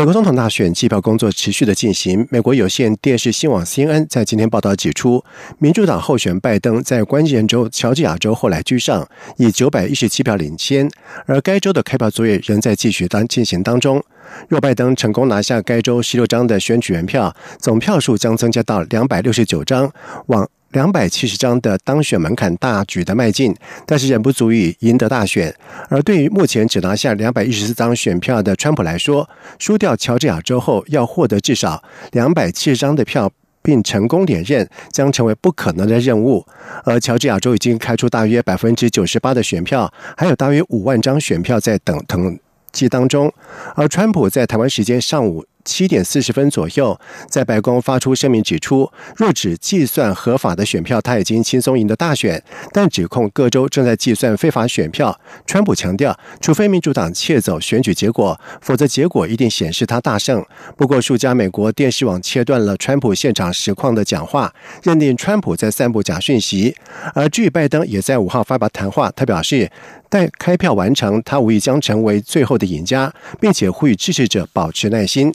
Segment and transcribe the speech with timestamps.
[0.00, 2.26] 美国总统大选计票工作持续的进行。
[2.30, 5.22] 美国有线电视新网 CNN 在今天报道指出，
[5.58, 9.06] 民主党候选拜登在关键州乔治亚州后来居上，
[9.36, 10.88] 以九百一十七票领先，
[11.26, 14.02] 而该州的开票作业仍在继续当进行当中。
[14.48, 19.92] 若拜登成功拿下该州十六张的选举人票，总票数将增加到两百六十九张，
[20.28, 20.48] 往。
[20.70, 23.54] 两百七十张的当选门槛大举的迈进，
[23.86, 25.54] 但是仍不足以赢得大选。
[25.88, 33.30] 而对于目前只拿下两百一十四张选票的川普来说，输掉乔治亚州后要获得至少两百七十张的票
[33.62, 36.46] 并成功连任，将成为不可能的任务。
[36.84, 42.38] 而乔治亚州已经开出大约百分之九十八的选票，还有大约五万张选票在等等
[42.70, 43.32] 机当中。
[43.74, 45.44] 而川普在台湾时间上午。
[45.70, 52.42] 七点四十分左右，在白宫发出声明指出，若只计算合法的选票，他已经轻松赢得大选。
[52.72, 55.16] 但指控各州正在计算非法选票。
[55.46, 60.44] 川普强调，除非民主党窃走选举结果，否则结果一定显示他大胜。
[60.76, 66.74] 不过，数家美国电视网切断了川普现场实况的讲话，认定川普在散布假讯息。
[67.14, 69.70] 而据拜登也在五号发表谈话，他表示，
[70.10, 75.32] 待开票完成，他无疑将成为最后的赢家，并且呼吁支持者保持耐心。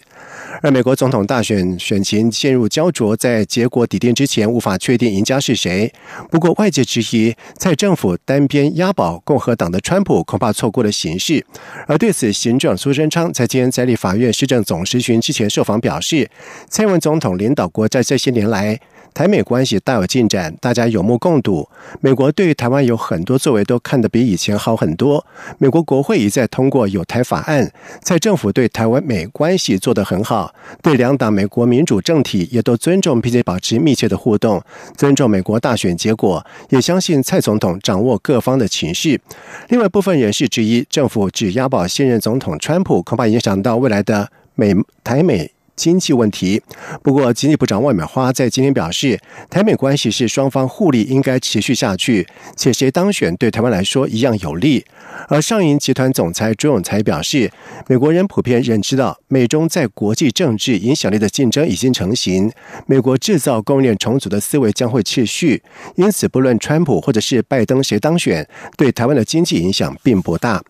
[0.61, 5.91] 而美国总统大选选情陷入焦灼，在结果底定之前，无法确定赢家是谁。
[6.29, 11.45] 不过，外界质疑，在政府单边押宝共和党的川普，恐怕错过了形势。
[11.87, 16.29] 而对此，行政苏贞昌在今天在立法院市政总实询之前受访表示，
[16.69, 18.79] 蔡文总统领导国在这些年来。
[19.15, 21.69] 台美关系大有进展，大家有目共睹。
[22.01, 25.25] 美国对台湾有很多作为，都看得比以前好很多。
[25.57, 34.61] 美国国会一再通过有台法案，在政府对台湾美关系做得很好，对两党美国民主政体也都尊重，并且保持密切的互动，
[34.97, 39.21] 尊重美国大选结果，也相信蔡总统掌握各方的情绪。
[39.69, 44.75] 另外，部分人士质疑，政府只押宝现任总统川普，恐怕影响到未来的美
[45.05, 45.54] 台美。
[45.75, 46.61] 经济问题。
[47.03, 49.19] 不过，经济部长万美花在今天表示，
[49.49, 54.85] 台美关系是双方互利，应该持续下去，且谁当选对台湾来说一样有利。
[55.27, 57.51] 而上银集团总裁朱永才表示，
[57.87, 62.51] 美国人普遍认知到，美中在国际政治影响力的竞争已经成型，
[62.85, 65.61] 美国制造供应链重组的思维将会持续。
[65.95, 68.47] 因此，不论川普或者是拜登谁当选，
[68.77, 70.63] 对台湾的经济影响并不大。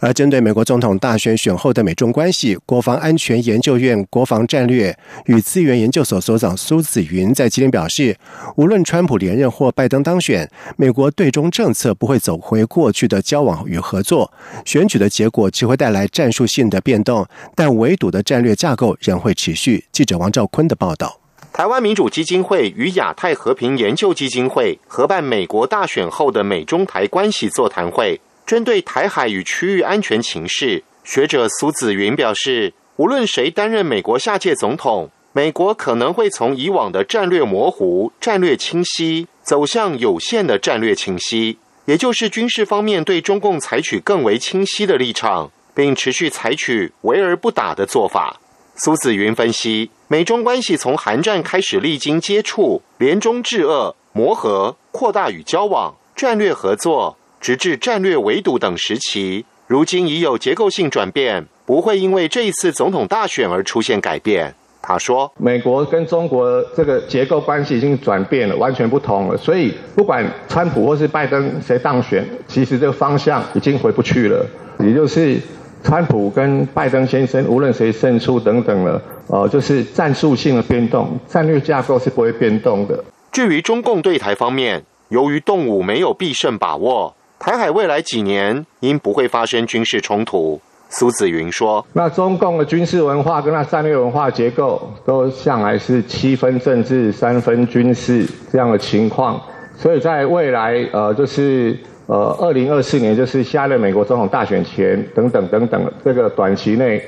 [0.00, 4.96] 而针对美国总统大选选后的美中关系，国防安全研究院国防战略
[5.26, 8.16] 与资源研究所所长苏子云在今天表示，
[8.56, 14.32] 无论川普连任或拜登当选，美国对中政策不会走回过去的交往与合作，
[14.64, 19.84] 选举的结果只会带来战术性的变动，但围堵的战略架构仍会持续。
[19.92, 21.20] 记者王兆坤的报道。
[21.52, 28.20] 台湾民主基金会与亚太和平研究基金会合办美国大选后的美中台关系座谈会。
[28.46, 48.40] 针对台海与区域安全情势，学者苏子云表示，无论谁担任美国下届总统，美国可能会从以往的战略模糊、战略清晰，走向有限的战略清晰，也就是军事方面对中共采取更为清晰的立场，并持续采取围而不打的做法。
[48.76, 57.18] 苏子云分析，美中关系从韩战开始历经接触、联中制恶、磨合、扩大与交往、战略合作。
[57.46, 64.52] 直至战略围堵等时期，如今已有结构性转变，不会因为这一次总统大选而出现改变。
[64.82, 69.36] 他说：“美国跟中国这个结构关系已经转变了，完全不同了。
[69.36, 74.44] 所以，不管川普或是拜登谁当选，其实这个方向已经回不去了。
[74.80, 75.40] 也就是
[75.84, 83.04] 川普跟拜登先生，无论谁胜出等等了，呃，就是战术性的变动，战略架构是不会变动的。
[83.30, 99.40] 至于中共对台方面，由于动武没有必胜把握。”台海未来几年应不会发生军事冲突，苏子云说：“那中共的军事文化跟那战略文化结构都向来是七分政治三分军事这样的情况，
[99.76, 107.02] 所以在未来呃就是呃二零二四年就是下任美国总统大选前等等等等这个短期内，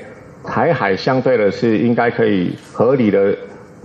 [0.45, 3.35] 台海相对的是应该可以合理的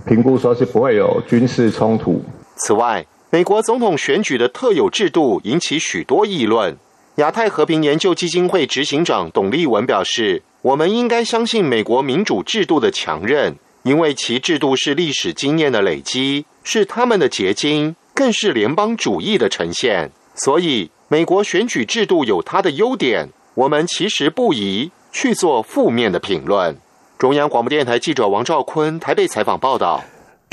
[0.05, 2.21] 评估说是不会有军事冲突。
[2.55, 3.03] 此外。”
[3.35, 6.77] 美国总统选举的特有制度引起许多议论。
[7.15, 20.11] 亚太和平研究基金会执行长董立文表示：“我们应该相信美国民主制度的强韧，因为其制度是历史经验的累积，是他们的结晶，更是联邦主义的呈现。
[20.35, 26.77] 所以，美国选举制度有它的优点，我们其实不宜去做负面的评论。
[27.17, 30.05] 中央广播电台记者王兆坤台北采访报道。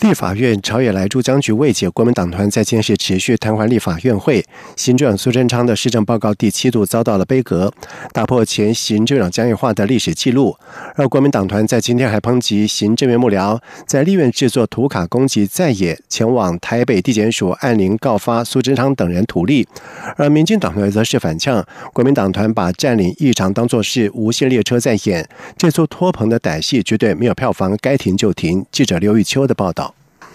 [0.03, 4.45] 立法院朝野来珠僵局未解，国民党团在今日持续瘫痪立法院会。
[4.75, 7.73] 行政苏贞昌的施政报告第七度遭到了杯葛，
[8.13, 10.57] 打破前行政长江宜桦的历史记录。
[10.97, 13.57] 而国民党团在今天还抨击行政院幕僚
[13.87, 19.69] 在立院制作图卡攻击在野，前往台北地检署按铃告发苏贞昌等人图利。
[20.17, 28.67] 而民进党团则是反呛，国民党团把占领异常当作是无限列车在演，这出托棚的歹戏绝对没有票房，该停就停。
[28.73, 29.92] 记者刘玉秋的报道。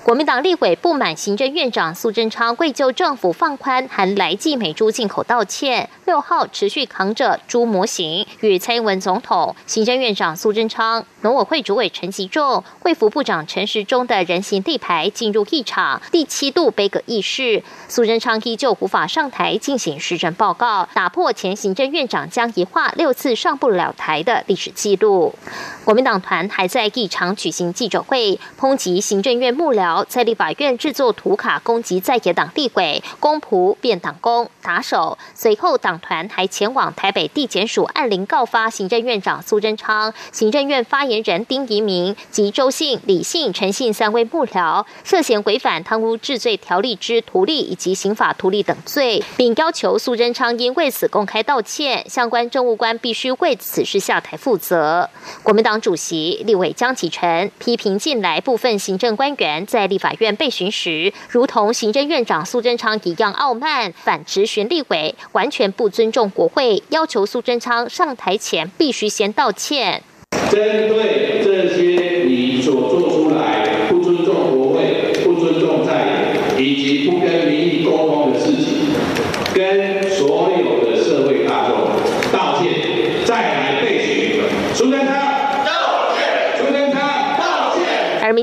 [0.07, 17.62] 国民党立委不满行政院长苏贞昌跪就政府放宽含来济美猪进口道歉，六号持续扛着猪模型与蔡英文总统、行政院长苏贞昌、农委会主委陈吉仲、卫福部长陈时中的人形地牌进入议场，第七度杯葛议事。
[17.89, 25.36] 苏贞昌依旧无法上台进行施政报告，打破前行政院长江宜桦六次上不了台的历史记录。
[25.83, 30.06] 国民党团还在议场举行记者会，抨击行政院幕僚。
[30.07, 35.18] 在立法院制作图卡攻击在野党立委，公仆变党工打手。
[35.33, 55.09] 随后党团还前往台北地检署按铃告发行政院长苏贞昌、行政院发言人丁仪明及周信、李信、陈信三位幕僚，涉嫌违反贪污治罪条例之图利以及刑法图利等罪，并要求苏贞昌应为此公开道歉，相关政务官必须为此事下台负责。
[55.43, 70.04] 国民党主席立委江启臣批评近来部分行政官员在立法院被询时，如同行政院长苏贞昌一样傲慢，反质询立委，完全不尊重国会，要求苏贞昌上台前必须先道歉。
[70.50, 71.42] 针对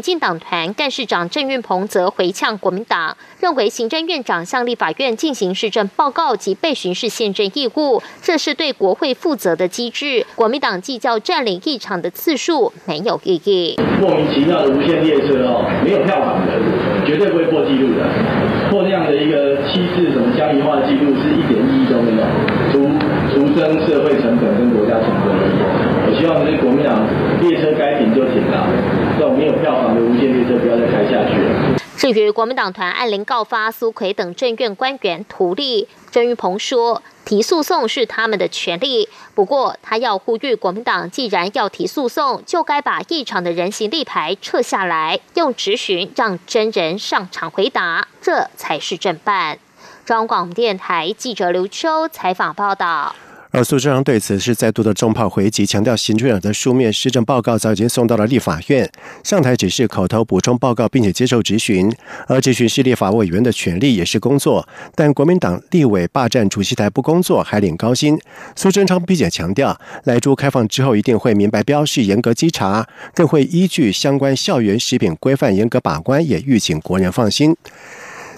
[0.05, 10.27] 进党团干事长郑运鹏则回呛国民党，认为行政院长向立法院进行市政报告及被巡视宪政义务，这是对国会负责的机制。
[10.35, 13.81] 国民党计较占领议场的次数没有意义。
[13.99, 16.53] 莫名其妙的无限列车哦，没有票房的，
[17.07, 18.05] 绝对不会破纪录的。
[18.69, 22.23] 破那样的一个七次什么嘉义化的纪录，是一点意义都没有，
[22.71, 22.93] 徒
[23.33, 25.34] 徒增社会成本跟国家成本。
[26.19, 27.07] 希望这国民党
[27.41, 28.69] 列车该停就停了，
[29.19, 29.95] 这种没有票房。
[29.95, 31.77] 的无线列车不要再开下去了。
[31.97, 49.59] 至于国民党团按铃告发苏奎等政院官员图利，郑玉鹏说提诉讼是他们的权利，不过他要呼吁国民党既然要提诉讼，就该把议场的人形立牌撤下来，用质询让真人上场回答，这才是正办。
[50.05, 53.15] 中央广电台记者刘秋采访报道。
[53.55, 58.91] 而苏贞昌对此是再度的重炮回击，强调行政长的书面施政报告早已经送到了立法院，
[59.23, 61.89] 上台只是口头补充报告，并且接受质询，
[62.27, 64.69] 而质询是立法委员的权利，也是工作。
[64.97, 68.19] 但国民党立委霸占主席台不工作，还领高薪。
[68.57, 72.85] 苏贞昌并且强调，来珠开放之后一定会明白标示，严格稽查，
[73.15, 77.57] 更会依据相关校园食品规范严格把关，也预请国人放心。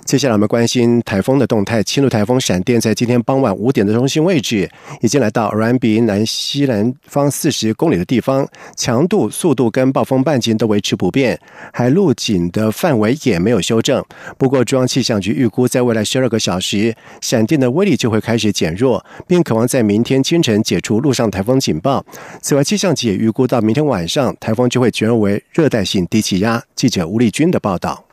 [0.06, 1.82] 接下来我们关心台风的动态。
[1.82, 4.70] 轻度台风闪电在今天傍晚五点的中心位置，
[5.00, 8.46] 已经来到软比南西南方四十公里的地方，
[8.76, 11.36] 强度、速度跟暴风半径都维持不变，
[11.72, 14.02] 海陆警的范围也没有修正。
[14.38, 22.06] 不过，中央气象局预估，在未来十二个小时，闪电的威力就会开始减弱，并渴望在明天清晨解除陆上台风警报。
[22.40, 26.62] 此外，气象局也预估到明天晚上，台风就会转弱为热带性低气压。
[26.76, 28.05] 记者吴丽君的报道。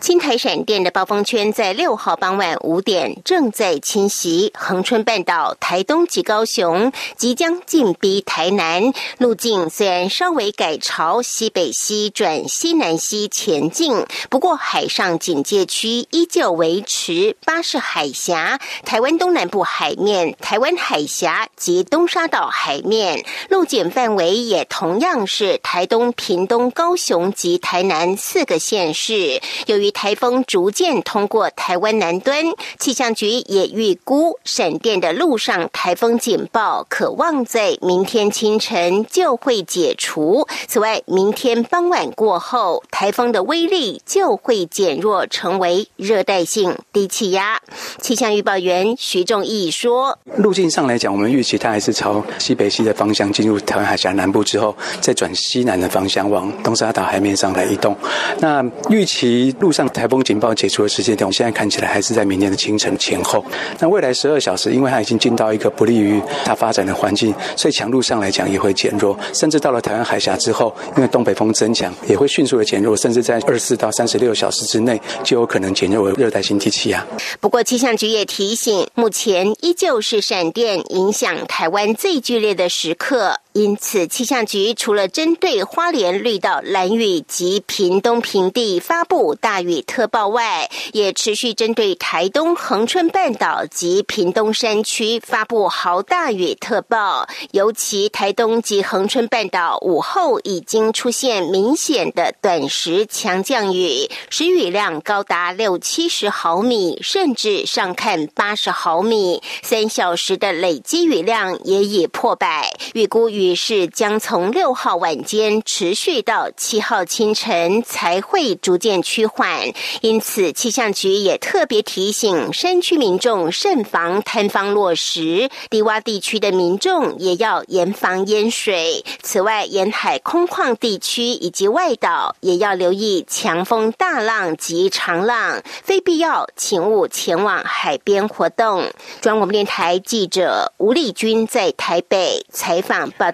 [0.00, 8.92] 青台闪电的暴风圈在六号傍晚五点正在侵袭恒春半岛、台东及高雄，即将进逼台南。
[9.18, 23.24] 路径虽然稍微改朝西北西转西南西前进，不过海上警戒区依旧维持巴士海峡、台湾东南部海面、台湾海峡及东沙岛海面。
[23.48, 29.40] 路检范围也同样是台东、屏东、高雄及台南四个县市。
[29.66, 32.44] 由于台风逐渐通过台湾南端，
[32.78, 40.46] 气象局也预估闪电的路上台风警报可望在明天清晨就会解除。
[40.68, 47.60] 此外，明天傍晚过后，台风的威力就会减弱，成为热带性低气压。
[48.00, 57.96] 气象预报员徐仲义说：“路径上来讲，我们预期它还是朝西北西的方向进入台湾海峡南部之后，再转西南的方向往东沙岛海面上来移动。
[58.38, 63.42] 那预期。”离陆上台风警报解除的时间点，我们现在看起来还是在明年的清晨前后。
[63.78, 77.06] 那未来十二小时，因为它已经进到一个不利于它发展的环境，所以强度上来讲也会减弱，甚至到了台湾海峡之后，因为东北风增强，也会迅速的减弱，甚至在二十四到三十六小时之内就有可能减弱为热带性低气压。
[77.40, 83.38] 不过气象局也提醒，目前依旧是闪电影响台湾最剧烈的时刻。
[83.52, 97.26] 因此，气象局除了针对花莲绿岛、蓝屿及屏东平地发布大雨特报外，也持续针对台东恒春半岛及屏东山区发布豪大雨特报。
[97.50, 109.42] 尤其台东及恒春半岛午后已经出现明显的短时强降雨，时雨量高达六七十毫米，甚至上看八十毫米。
[109.62, 129.04] 三小时的累积雨量也已破百，预估雨势将从六号晚间持续到七号清晨才会逐渐趋缓，因此气象局也特别提醒山区民众慎防坍方落石，低洼地区的民众也要严防淹水。
[129.22, 138.90] 此外，沿海空旷地区以及外岛也要留意强风、大浪及长浪，非必要请勿前往海边活动。
[139.20, 143.29] 中央广播电台记者吴丽君在台北采访报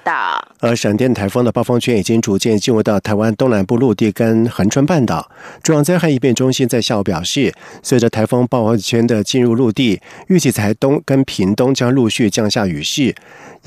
[0.60, 5.30] 而闪电台风的暴风圈已经逐渐进入到台湾东南部陆地跟恒春半岛。
[5.62, 13.14] 中央灾害应变中心在下午表示，随着台风暴风圈的进入陆地，预计台东跟屏东将陆续降下雨势。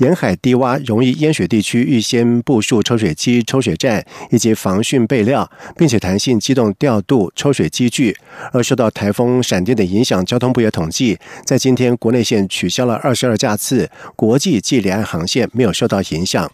[0.00, 8.16] 沿海低洼容易淹水地区，预先部署抽水机、抽水站以及防汛备料，并且弹性机动调度抽水机具。
[8.52, 16.50] 而受到台风、闪电的影响，交通部也统计，在今天国内线取消了二十二架次，国际及两岸航线没有受到影响。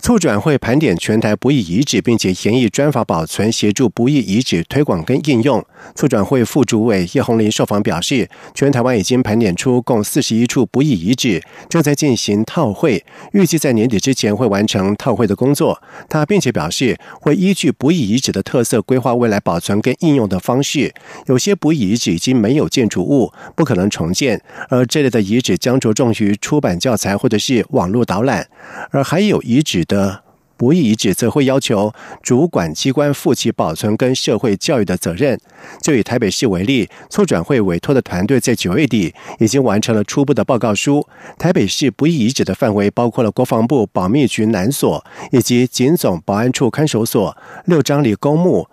[0.00, 5.62] 促转会盘点全台不易遗址，并且研议专法保存，协助不易遗址推广跟应用。
[5.96, 15.82] 促转会副主委叶红林受访表示，全台湾已经盘点出共四十一处不易遗址，正在进行套会，预计在年底之前会完成套会的工作。
[16.08, 20.94] 他并且表示，会依据不易遗址的特色，规划未来保存跟应用的方式。
[21.26, 24.40] 有些不易遗址已经没有建筑物，不可能重建，
[24.70, 28.48] 而这类的遗址将着重于出版教材或者是网络导览，
[28.92, 29.84] 而还有遗址。
[29.88, 30.22] 的
[30.56, 35.40] 不易遗址则会要求主管机关负起保存跟社会教育的责任。
[35.80, 41.06] 就以台北市为例，促转会委托的团队在九月底已经完成了初步的报告书。
[41.38, 48.68] 台北市不易遗址的范围包括了国防部保密局南所以及警总保安处看守所、六张里公墓。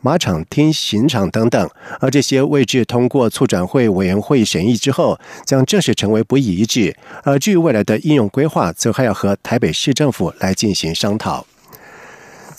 [0.00, 6.96] 马场厅、刑场等等，而这些位置通过促转会委员会审议之后，将正式成为不宜遗址。
[7.22, 11.46] 而至于未来的应用规划，则还要和台北市政府来进行商讨。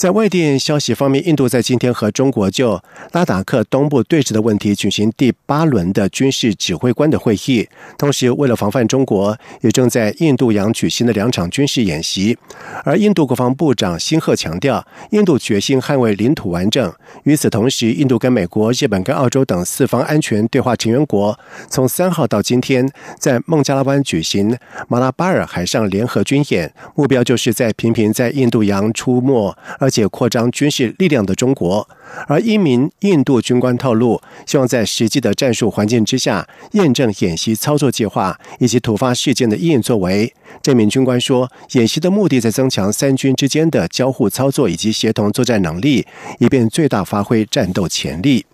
[0.01, 2.81] 在外电消息方面，印度在今天和中国就
[3.11, 7.69] 拉达克东部对峙的问题举行第八轮的军事指挥官的会议。
[7.99, 12.35] 同时，为了防范中国，也正在印度洋举行的两场军事演习。
[12.83, 16.91] 而印度国防部长辛赫强调，印度决心捍卫领土完整。
[17.25, 21.39] 与此同时，印度跟美国、日本跟澳洲等四方安全对话成员国，
[21.69, 29.90] 从三号到今天在孟加拉湾举行马拉巴尔海上联合军演，目标就是在频频在印度洋出没而。
[29.91, 31.87] 且扩张军事力量的中国，
[32.27, 40.33] 而一名印度军官透露，希望在实际的战术环境之下验证演习操作计划以及突发事件的应作为。
[40.61, 46.07] 这名军官说，演习的目的在增强三军之间的交互操作以及协同作战能力，
[46.39, 48.45] 以便最大发挥战斗潜力。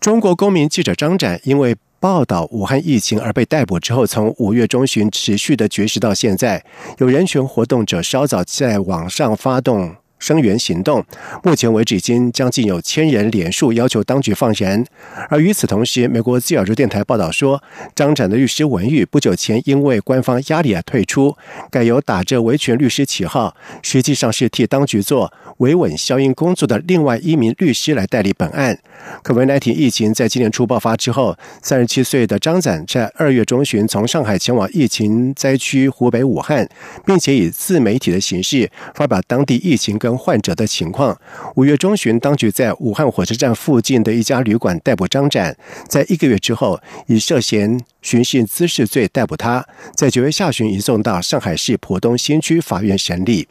[0.00, 6.62] 中国公民记者张展因为报道武汉疫情而被逮捕之后，从五月中旬持续的绝食到现在，
[6.98, 9.94] 有人权活动者稍早在网上发动。
[10.24, 11.04] 声援行动，
[11.42, 14.86] 目前为止已经将近有千人连署要求当局放人。
[15.28, 17.62] 而与此同时，美国自由州电台报道说，
[17.94, 21.36] 张展的律师文玉不久前因为官方压力而退出，
[21.70, 28.78] 改由打着维权律师旗号，实际上是替当局做维稳消音工作的另外一名律师来代理本案。
[29.22, 36.66] 可文莱疫情在今年初爆发之后，三十七岁的张展在二月中旬从上海前往疫情灾区湖北武汉，
[37.04, 41.18] 并且以自媒体的形式发表当地疫情跟患者的情况。
[41.56, 45.56] 五月中旬，当局在武汉火车站附近的一家旅馆逮捕张展，
[45.88, 53.48] 在一个月之后，以涉嫌寻衅滋事罪逮捕他，在九月下旬移送到上海市浦东新区法院审理。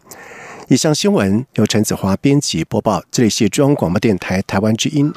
[0.70, 5.12] 以上新闻由陈子华编辑播报，这里是中央广播电台台湾之音。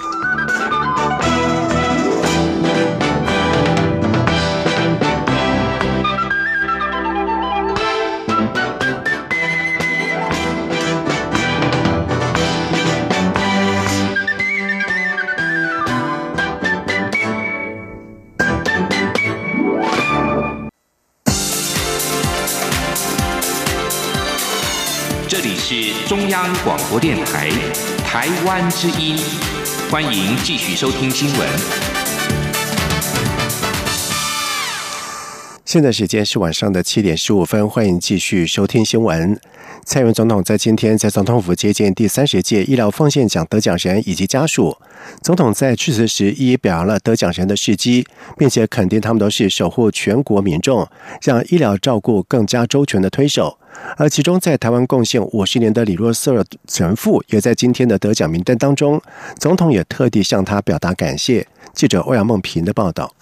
[25.28, 27.50] 这里是中央广播电台
[28.04, 29.18] 台湾之音，
[29.90, 31.48] 欢迎继续收听新闻。
[35.64, 39.36] 现在时间是晚上的七点十五分，欢迎继续收听新闻。
[39.84, 44.76] 蔡英文总统在今天在总统府接见第三十届医疗奉献奖得奖人以及家属。
[45.22, 48.06] 总统在致辞时一一表扬了得奖人的事迹，
[48.38, 50.88] 并且肯定他们都是守护全国民众、
[51.20, 53.58] 让医疗照顾更加周全的推手。
[53.96, 59.00] 而其中在台湾贡献五十年的李若瑟神父也在今天的得奖名单当中。
[59.38, 61.46] 总统也特地向他表达感谢。
[61.72, 63.15] 记者欧阳梦平的报道。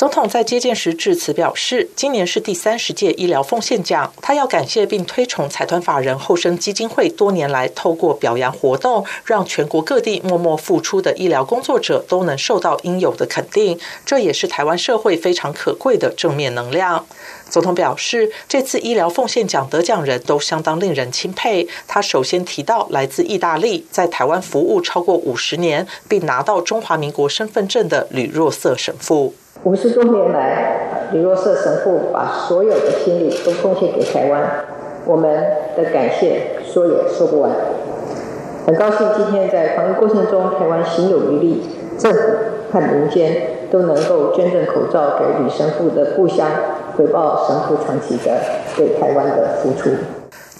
[0.00, 17.04] 总统在接见时致辞表示，今年是第三十届医疗奉献奖，他要感谢并推崇财团法人后生基金会多年来透过表扬活动，让全国各地默默付出的医疗工作者都能受到应有的肯定，这也是台湾社会非常可贵的正面能量。
[17.50, 21.68] 总统表示，这次医疗奉献奖得奖人都相当令人钦佩。
[21.86, 29.34] 他首先提到来自意大利，在台湾服务超过五十年，并拿到中华民国身份证的吕若瑟神父。
[29.62, 34.42] 五十多年来，李若瑟神父把所有的心力都奉献给台湾，
[35.04, 35.30] 我们
[35.76, 37.50] 的感谢说也说不完。
[38.66, 41.62] 很高兴今天在防疫过程中，台湾行有余力，
[41.98, 42.18] 政府
[42.72, 46.48] 和民间都能够捐赠口罩给李神父的故乡，
[46.96, 48.40] 回报神父长期的
[48.78, 49.90] 对台湾的付出。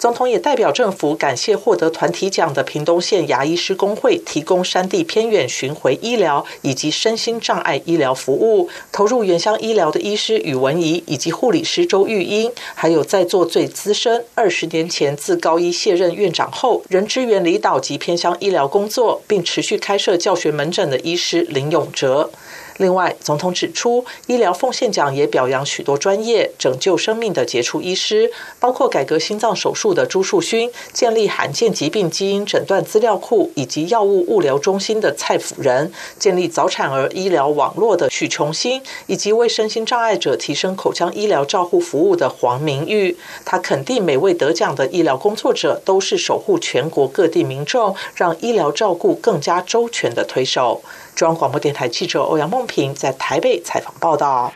[0.01, 8.71] 总统也代表政府感谢获得团体奖的屏东县牙医师工会，提供山地偏远巡回医疗以及身心障碍医疗服务。
[8.91, 22.31] 投入原乡医疗的医师宇文仪以及护理师周玉英，还有在座最资深、二十年前自高一卸任院长后，仍支援离岛及偏乡医疗工作，并持续开设教学门诊的医师林永哲。
[22.81, 43.15] 另外，总统指出，医疗奉献奖也表扬许多专业拯救生命的杰出医师，包括改革心脏手术的朱树勋，建立罕见疾病基因诊断资料库以及药物物流中心的蔡辅仁，建立早产儿医疗网络的许琼新，以及为身心障碍者提升口腔医疗照护服务的黄明玉。
[43.45, 50.81] 他肯定每位得奖的医疗工作者都是守护全国各地民众，让医疗照顾更加周全的推手。
[51.21, 54.51] 中央广播电台记者欧阳梦平在台北采访报道。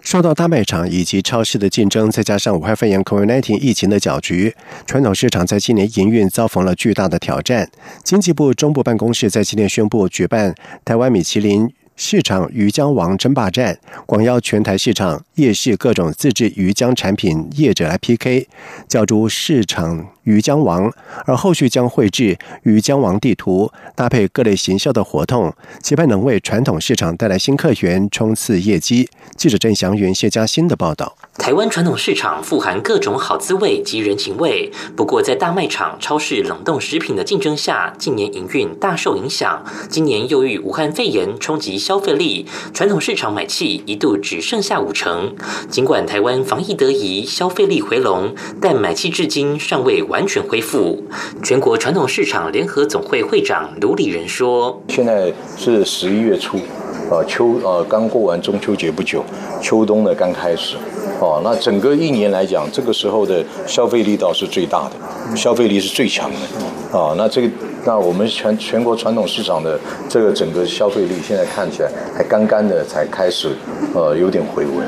[0.00, 4.54] 受到大卖场以及超市的竞争，再加上武汉肺炎 （COVID-19） 疫情的搅局，
[4.86, 7.68] 传统市场在今年营运遭逢了巨大的挑战。
[8.04, 11.68] 经济部中部办公室在今天宣布举办台湾米其林。
[11.96, 18.48] 市场鱼浆王争霸战，广邀全台市场夜市各种自制鱼浆产品业者来 PK，
[18.88, 20.92] 角逐市场鱼浆王。
[21.26, 29.08] 而后续将绘制鱼浆王地图，搭配各类行销的活动，期盼能为传统市场带来新客源，冲刺业绩。
[29.36, 31.16] 记者郑祥云、谢嘉欣的报道。
[31.36, 39.64] 台湾传统市场富含各种好滋味及人情味，不过在大卖场、超市冷冻食品的竞争下，近年营运大受影响。
[39.88, 45.34] 今年又遇武汉肺炎冲击消费力，传统市场买气一度只剩下五成。
[45.68, 51.02] 尽管台湾防疫得宜，消费力回笼，但买气至今尚未完全恢复。
[51.42, 56.60] 全国传统市场联合总会会长卢礼仁说：“现在是十一月初，
[57.10, 59.24] 呃秋呃刚过完中秋节不久，
[59.60, 60.76] 秋冬呢刚开始。”
[61.20, 66.36] 哦，那整个一年来讲，这个时候的消费力道是最大的，消费力是最强的。
[66.92, 67.48] 哦，那这个。
[67.86, 73.50] 那我们全全国传统市场的这个整个消费力，现在看起来还刚刚的才开始，
[73.94, 74.86] 呃，有点回温。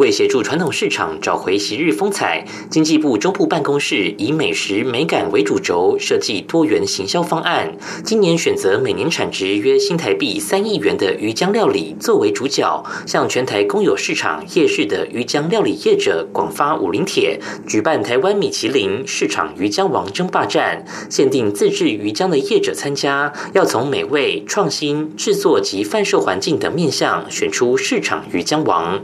[0.00, 7.76] 为协助传统市场找回昔日风采，经济部中部办公室以美食美感为主轴，设计多元行销方案。
[8.02, 22.31] 今年选择每年产值约新台币三亿元的鱼浆料理作为主角，向全台公有市场夜市的鱼浆料理业者广发五零帖，举办台湾米其林市场鱼浆王争霸战，限定自制鱼浆。
[22.32, 29.00] 的业者参加，要从美味、创新、制作及贩售环境等面向选出市场鱼浆王。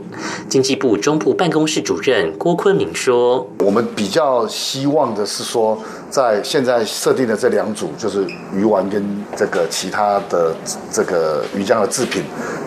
[0.49, 5.77] 经济部中部办公室主任郭坤明说：“我们比较希望的是说，
[6.09, 10.53] 在现在设定的这两组，就是鱼丸跟这个其他的
[10.91, 12.23] 这个鱼浆的制品，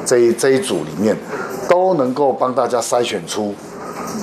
[0.06, 1.16] 这一这一组里面，
[1.68, 3.52] 都能够帮大家筛选出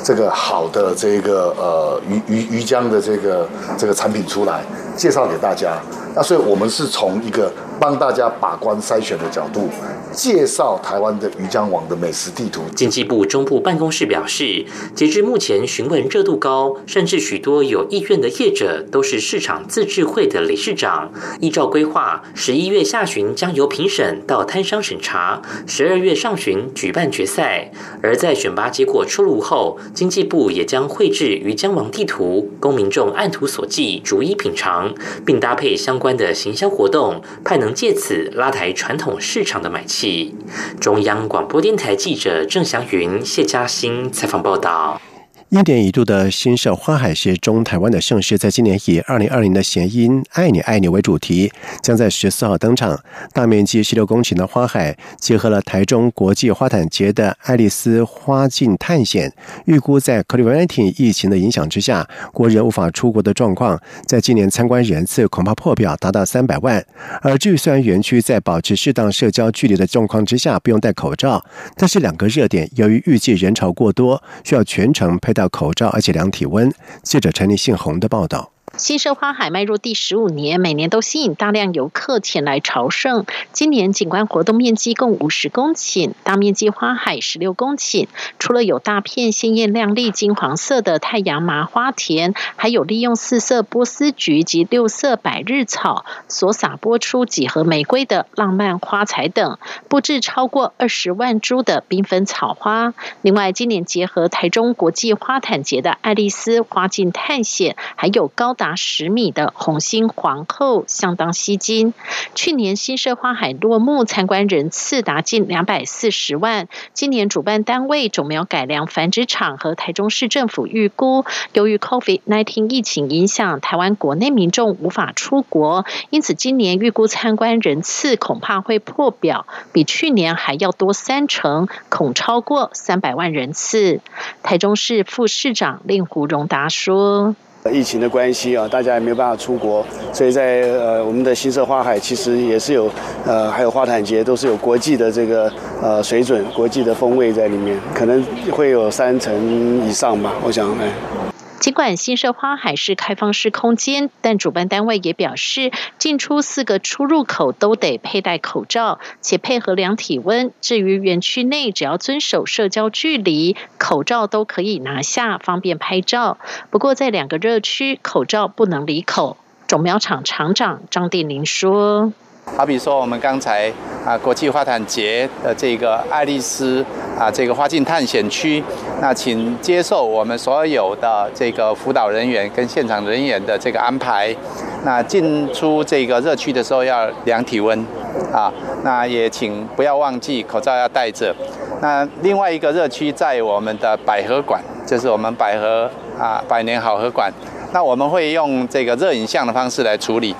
[0.03, 4.63] 这个好的这个呃鱼鱼鱼浆的这个这个产品出来，
[4.95, 5.77] 介绍给大家。”
[6.15, 9.69] 那所以，我们是从一个帮大家把关筛选的角度，
[10.11, 12.61] 介绍台湾的鱼浆网的美食地图。
[12.75, 21.11] 经济部中部办公室表示，截至目前，询问热度高，甚至许多有意愿的业者都是市场自治会的理事长。
[21.39, 27.71] 依照规划，十一月下旬将由评审到摊商审查，十二月上旬举办决赛。
[28.03, 34.93] 而在选拔结果出炉后，经济部也将绘制鱼浆网地图，供民众按图索骥，逐一品尝，
[35.25, 40.35] 并搭配相关的行销活动，派能借此拉抬传统市场的买气。
[40.79, 45.01] 中央广播电台记者郑祥云、谢嘉欣采访报道。
[45.49, 53.03] 一年一度的新社花海是中台湾的盛事，在今年以二零二零的谐音“爱你爱你”为主题，将在十四号登场。
[53.33, 59.33] 大面积十六公顷的花海，结合了台中国际花坛节的爱丽丝花境探险。
[59.65, 66.85] 预估在 COVID-19 疫情的影响之下，国人无法出国的状况，在今年参观人次恐怕破表，达到三百万。
[67.23, 71.43] 而至于虽然园区在保持适当社交距离的状况之下不用戴口罩，
[71.75, 75.38] 但是两个热点由于预计人潮过多，需要全程佩戴。
[75.39, 76.69] 戴口罩，而且量体温。
[77.01, 78.51] 记者陈立信洪的报道。
[78.79, 83.25] 新社花海迈入第十五年，每年都吸引大量游客前来朝圣。
[83.51, 88.07] 今年景观活动面积共五十公顷，大面积花海十六公顷。
[88.39, 102.93] 除了有大片鲜艳亮丽金黄色的太阳麻花田，还有利用四色波斯菊及六色百日草所撒播出几何玫瑰的浪漫花彩等，布置超过二十万株的缤纷草花。
[103.21, 108.68] 另外，今年结合台中国际花坛节的爱丽丝花境探险，还有高达。
[108.75, 111.93] 十米的红心皇后相当吸睛。
[112.35, 116.67] 去年新社花海落幕，参观人次达近两百四十万。
[116.93, 134.01] 今年主办单位种苗改良繁殖场和台中市政府预估，由于 COVID-19 疫情影响，台湾国内民众无法出国，因此今年预估参观人次恐怕会破表，比去年还要多三成，恐超过三百万人次。
[134.43, 137.35] 台中市副市长令胡荣达说。
[137.71, 142.89] 疫情的关系啊，大家也没有办法出国，所以在呃我们的新色花海其实也是有
[143.25, 151.28] 呃还有花坛节都是有国际的这个呃水准、国际的风味在里面，可能会有三成以上吧，我想哎。
[151.59, 160.53] 尽管新社花海是开放式空间，但主办单位也表示，进出四个出入口都得佩戴口罩，且配合量体温。
[160.61, 166.37] 至于园区内，只要遵守社交距离，口罩都可以拿下，方便拍照。
[166.69, 169.35] 不过，在两个热区，口罩不能离口。
[169.67, 172.13] 种苗厂厂长张定林说。
[172.55, 173.71] 好比说，我们刚才
[174.05, 176.85] 啊，国际花坛节的这个爱丽丝
[177.17, 178.61] 啊，这个花境探险区，
[179.01, 184.35] 那请接受我们所有的这个辅导人员跟现场人员的这个安排。
[184.83, 187.85] 那进出这个热区的时候要量体温
[188.33, 188.51] 啊，
[188.83, 191.33] 那也请不要忘记口罩要戴着。
[191.81, 197.31] 那另外一个热区在我们的百合馆，就是我们百合啊百年好合馆，
[197.73, 200.35] 那我们会用这个热影像的方式来处理。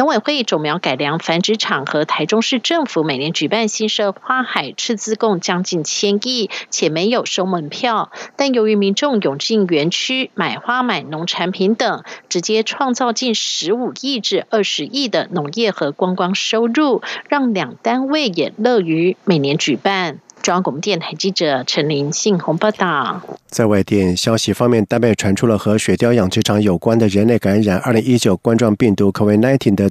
[0.00, 8.10] 农委会种苗改良繁殖场和台中市政府每年举办新社花海，斥资共将近千亿，且没有收门票。
[8.34, 20.20] 但由于民众涌进园区买花、买农产品等，直接创造近十五亿至二十亿的农业和观光收入，让两单位也乐于每年举办。
[20.42, 23.20] 中央广播电台记者陈林信宏报道。
[23.48, 29.90] 在外电消息方面，丹麦传出了和雪貂养殖场有关的人类感染二零一九冠状病毒 （COVID-19） 的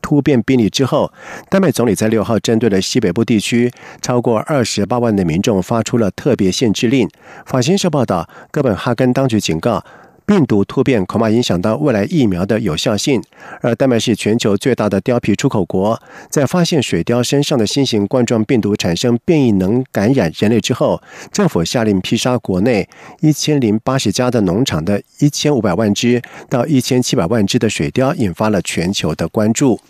[0.00, 1.12] 突变病例之后，
[1.50, 7.08] 丹麦总理在六号针对了西北部地区超过二十八万的民众发出了特别限制令。
[7.44, 9.84] 法新社报道，哥本哈根当局警告。
[10.28, 13.22] 病毒突变恐怕影响到未来疫苗的有效性，
[13.62, 21.00] 而丹麦是全球最大的貂皮出口国，在发现水貂身上的新型冠状病毒产生变异能感染人类之后，
[21.32, 22.86] 政府下令批杀国内
[23.22, 29.80] 一千零八十家的农场的一千五百万只到一千七百万只的水貂，引发了全球的关注。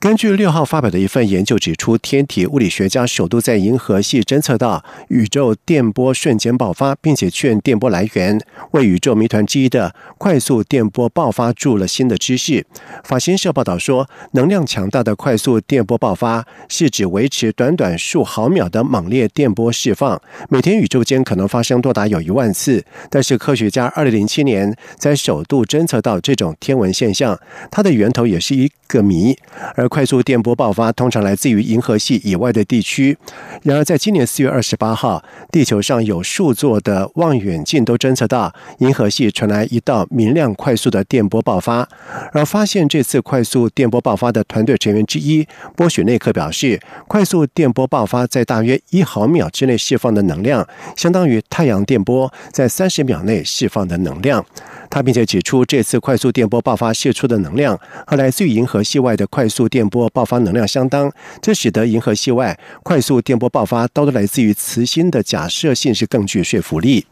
[0.00, 12.66] 根据六号发表的一份研究指出，天体物理学家首度在银河系侦测到宇宙电波瞬间爆发，并且确认电波来源为宇宙谜团之一的快速电波爆发注了新的知识。
[13.04, 22.82] 法新社报道说，能量强大的快速电波爆发是指维持短短数毫秒的猛烈电波释放，每天宇宙间可能发生多达有一万次。
[23.10, 27.38] 但是科学家二零零七年在首度侦测到这种天文现象，
[27.70, 29.36] 它的源头也是一个谜，
[29.76, 29.89] 而。
[29.90, 33.18] 快速电波爆发通常来自于银河系以外的地区。
[33.64, 41.86] 然而，在今年四月二十八号，地球上有数座的望远镜都侦测到银河系传来一道明亮、快速的电波爆发。
[42.32, 54.46] 而发现这次快速电波爆发的团队成员之一波雪内克表示，快速电波爆发在大约一毫秒之内释放的能量，相当于太阳电波在三十秒内释放的能量。
[54.88, 67.06] 他并且指出，这次快速电波爆发泄出的能量和来自于银河系外的快速电电波爆发能量相当，这使得银河系外快速电波爆发都来自于磁芯的假设性是更具说服力。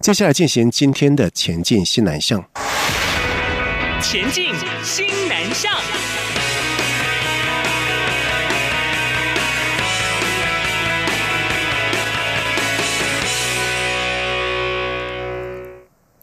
[0.00, 2.44] 接下来进行今天的前进西南向。
[4.02, 5.72] 前进新南向。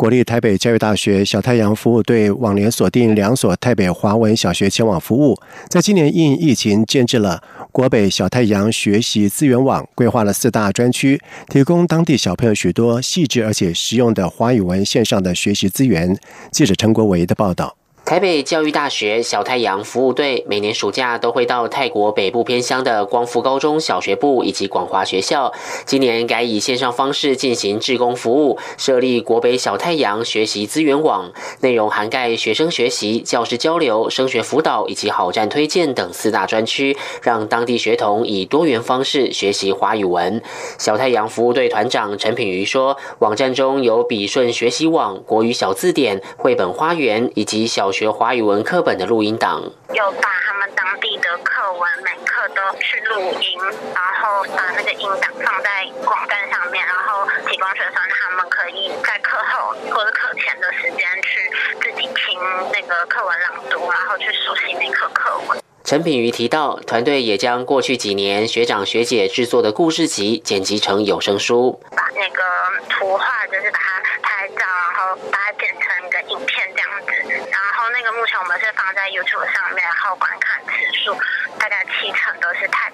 [0.01, 7.39] 国立台北教育大学小太阳服务队往年锁定两所台北华文小学前往服务，在今年因疫情建制了
[7.71, 16.17] 国北小太阳学习资源网，规划了四大专区，提供当地小朋友许多细致而且实用的华语文线上的学习资源。
[16.51, 17.75] 记者陈国维的报道。
[18.11, 25.53] 台北教育大学小太阳服务队每年暑假都会到泰国北部偏乡的光复高中小学部以及广华学校。
[25.85, 40.41] 今年改以线上方式进行志工服务，设立国北小太阳学习资源网，内容涵盖学生学习、教师交流、升学辅导以及好站推荐等四大专区，让当地学童以多元方式学习华语文。
[40.77, 47.89] 小太阳服务队团长陈品瑜说，网站中有笔顺学习网、国语小字典、绘本花园以及小。
[48.00, 49.61] 学华语文课本的录音档，
[49.93, 53.59] 有把他们当地的课文每课都去录音，
[53.93, 62.39] 然后把那个音档放在网站上面，然后提供学生他们可以在课后或者课前的时间去自己听
[62.71, 65.59] 那个课文朗读，然后去熟悉那课课文。
[65.83, 72.43] 陈品瑜提到，团队也将过去几年学长学姐制作的故事集剪辑成有声书，把那个
[72.87, 77.11] 图画就是把它拍照，然后把它剪成一个影片这样子。
[77.51, 80.71] 然后那个目前我们是放在 YouTube 上面，然后观看次
[81.03, 81.13] 数
[81.59, 82.89] 大概七成都是泰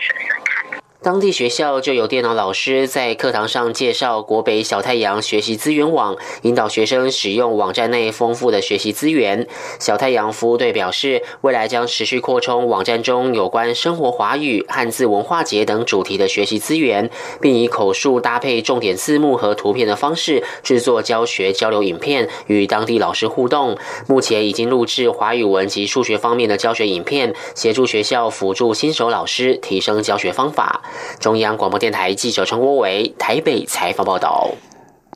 [0.00, 0.79] 国那边的学生看。
[1.02, 9.46] 当地学校就有电脑老师在课堂上介绍国北小太阳学习资源网，引导学生使用网站内丰富的学习资源。
[9.78, 17.08] 小太阳服务队表示，未来将持续扩充网站中有关生活华语、汉字文化节等主题的学习资源，
[17.40, 23.78] 并以口述搭配重点字幕和图片的方式制作教学交流影片，与当地老师互动。
[24.06, 30.82] 目前已经录制华语文及数学方面的教学影片，协助学校辅助新手老师提升教学方法。
[31.18, 34.50] 中央广播电台记者陈国伟台北采访报道。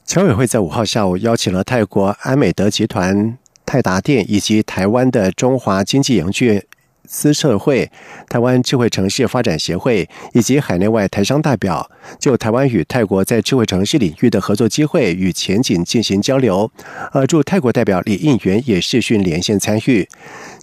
[0.06, 6.66] 侨委会在五号下午邀请了泰国安美德集团、泰达电以及台湾的中华经济营具
[7.06, 7.90] 资社会、
[8.28, 16.70] 台湾智慧城市发展协会以及海内外台商代表，就台湾与泰国在智慧城市领域的合作机会与前景进行交流。
[17.12, 20.08] 而驻泰国代表李应元也视讯连线参与。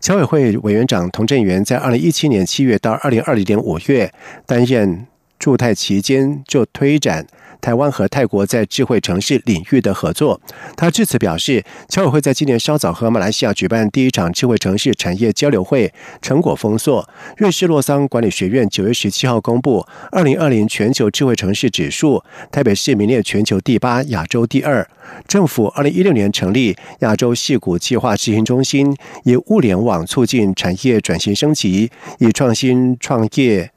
[0.02, 4.12] 侨委会委员长童振源在二零一七年七月到二零二零年五月
[4.46, 5.08] 担任。
[5.42, 7.26] 驻泰期间就推展
[7.62, 10.41] 台湾和泰国在智慧城市领域的合作。
[10.76, 17.08] 他致辞表示，侨委会在今年稍早和马来西亚举办第一场智慧城市产业交流会，成果丰硕。
[17.38, 24.86] 瑞士洛桑管理学院九月十七号公布二零二零全球智慧城市指数，台北市名列全球第八，亚洲第二。
[25.28, 28.95] 政府二零一六年成立亚洲系股计划执行中心，
[29.26, 33.71] 以物联网促进产业转型升级，以创新创业。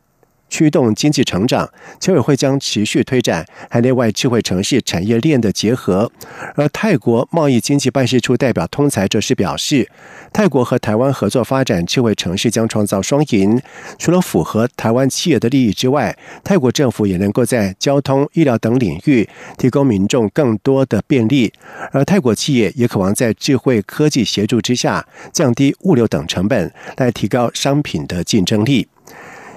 [0.48, 6.10] 驱动经济成长，侨委会将持续推展海内外智慧城市产业链的结合。
[6.54, 9.88] 而泰国贸易经济办事处代表通才则是表示，
[10.32, 13.60] 泰国和台湾合作发展智慧城市将创造双赢。
[13.98, 19.28] 除了符合台湾企业的利益之外，泰国政府也能够在交通、医疗等领域
[19.58, 21.52] 提供民众更多的便利。
[21.90, 28.86] 而泰国企业也渴望在智慧科技协助之下，降低物流等成本，来提高商品的竞争力。